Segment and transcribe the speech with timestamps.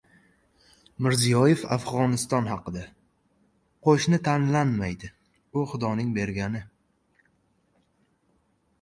[1.07, 2.87] Mirziyoyev Afg‘oniston haqida:
[3.89, 5.13] Qo‘shni tanlanmaydi,
[5.63, 6.67] u Xudoning bergani